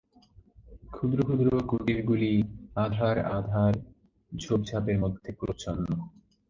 [0.91, 2.31] ক্ষুদ্র ক্ষুদ্র কুটিরগুলি
[2.75, 3.73] আঁধার আঁধার
[4.31, 5.85] ঝোপঝাপের মধ্যে প্রচ্ছন্ন।